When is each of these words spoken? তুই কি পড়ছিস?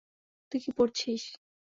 তুই 0.51 0.59
কি 0.63 0.71
পড়ছিস? 0.77 1.23